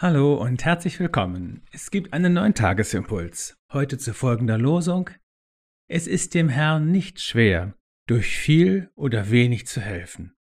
[0.00, 1.66] Hallo und herzlich willkommen.
[1.72, 3.58] Es gibt einen neuen Tagesimpuls.
[3.72, 5.10] Heute zu folgender Losung.
[5.88, 10.36] Es ist dem Herrn nicht schwer, durch viel oder wenig zu helfen.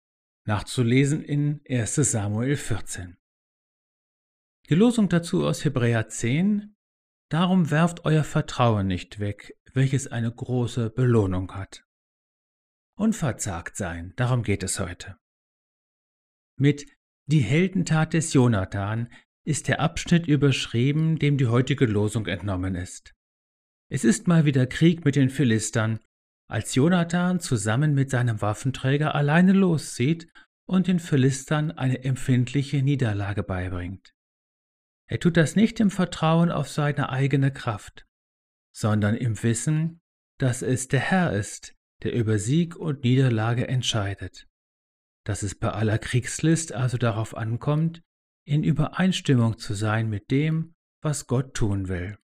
[0.47, 3.15] Nachzulesen in 1 Samuel 14.
[4.69, 6.75] Die Losung dazu aus Hebräer 10.
[7.29, 11.85] Darum werft euer Vertrauen nicht weg, welches eine große Belohnung hat.
[12.97, 15.19] Unverzagt sein, darum geht es heute.
[16.57, 16.87] Mit
[17.27, 19.09] die Heldentat des Jonathan
[19.45, 23.13] ist der Abschnitt überschrieben, dem die heutige Losung entnommen ist.
[23.89, 25.99] Es ist mal wieder Krieg mit den Philistern,
[26.49, 30.31] als Jonathan zusammen mit seinem Waffenträger alleine loszieht
[30.65, 34.13] und den Philistern eine empfindliche Niederlage beibringt.
[35.09, 38.05] Er tut das nicht im Vertrauen auf seine eigene Kraft,
[38.75, 40.01] sondern im Wissen,
[40.39, 44.47] dass es der Herr ist, der über Sieg und Niederlage entscheidet,
[45.25, 48.01] dass es bei aller Kriegslist also darauf ankommt,
[48.45, 52.17] in Übereinstimmung zu sein mit dem, was Gott tun will.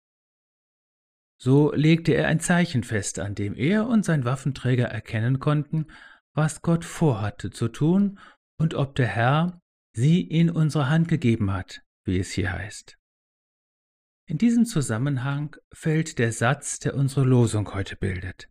[1.41, 5.87] So legte er ein Zeichen fest, an dem er und sein Waffenträger erkennen konnten,
[6.33, 8.19] was Gott vorhatte zu tun
[8.57, 9.61] und ob der Herr
[9.93, 12.97] sie in unsere Hand gegeben hat, wie es hier heißt.
[14.27, 18.49] In diesem Zusammenhang fällt der Satz, der unsere Losung heute bildet.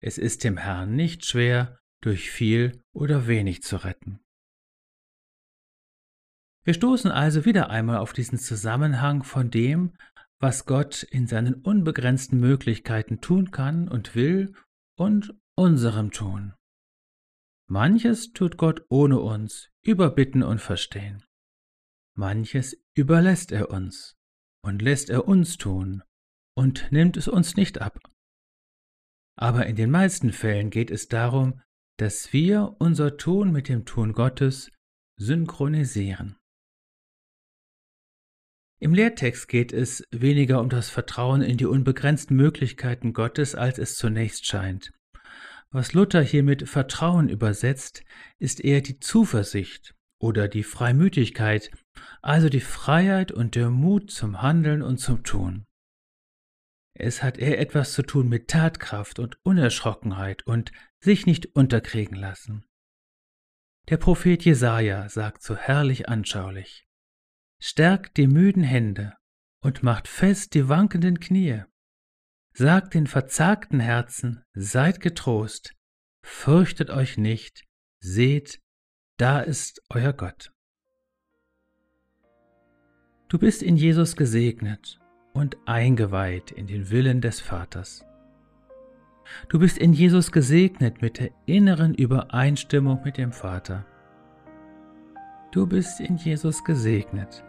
[0.00, 4.20] Es ist dem Herrn nicht schwer, durch viel oder wenig zu retten.
[6.64, 9.92] Wir stoßen also wieder einmal auf diesen Zusammenhang von dem,
[10.38, 14.54] was Gott in seinen unbegrenzten Möglichkeiten tun kann und will
[14.96, 16.54] und unserem tun.
[17.68, 21.24] Manches tut Gott ohne uns, über Bitten und Verstehen.
[22.14, 24.16] Manches überlässt er uns
[24.64, 26.02] und lässt er uns tun
[26.54, 27.98] und nimmt es uns nicht ab.
[29.36, 31.60] Aber in den meisten Fällen geht es darum,
[31.98, 34.70] dass wir unser Tun mit dem Tun Gottes
[35.18, 36.36] synchronisieren.
[38.82, 43.94] Im Lehrtext geht es weniger um das Vertrauen in die unbegrenzten Möglichkeiten Gottes, als es
[43.94, 44.92] zunächst scheint.
[45.70, 48.02] Was Luther hier mit Vertrauen übersetzt,
[48.40, 51.70] ist eher die Zuversicht oder die Freimütigkeit,
[52.22, 55.64] also die Freiheit und der Mut zum Handeln und zum Tun.
[56.92, 62.64] Es hat eher etwas zu tun mit Tatkraft und Unerschrockenheit und sich nicht unterkriegen lassen.
[63.90, 66.88] Der Prophet Jesaja sagt so herrlich anschaulich:
[67.64, 69.12] Stärkt die müden Hände
[69.60, 71.62] und macht fest die wankenden Knie.
[72.52, 75.72] Sagt den verzagten Herzen, seid getrost,
[76.24, 77.62] fürchtet euch nicht,
[78.00, 78.60] seht,
[79.16, 80.50] da ist euer Gott.
[83.28, 84.98] Du bist in Jesus gesegnet
[85.32, 88.04] und eingeweiht in den Willen des Vaters.
[89.48, 93.86] Du bist in Jesus gesegnet mit der inneren Übereinstimmung mit dem Vater.
[95.52, 97.44] Du bist in Jesus gesegnet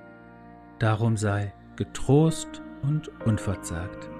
[0.79, 4.12] Darum sei getrost und unverzagt.